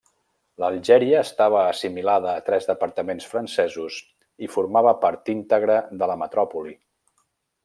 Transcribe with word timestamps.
L'Algèria 0.61 1.19
estava 1.25 1.59
assimilada 1.73 2.31
a 2.33 2.41
tres 2.49 2.67
departaments 2.71 3.29
francesos 3.35 4.01
i 4.47 4.51
formava 4.57 4.97
part 5.07 5.33
íntegra 5.39 5.81
de 6.03 6.13
la 6.15 6.19
metròpoli. 6.25 6.79